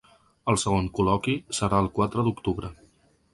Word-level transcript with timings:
El 0.53 0.55
segon 0.61 0.87
col·loqui 0.99 1.35
serà 1.59 1.83
el 1.85 1.91
quatre 1.99 2.25
d’octubre. 2.29 2.73